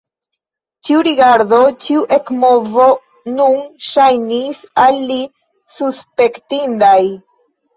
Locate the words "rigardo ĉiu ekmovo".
1.07-2.87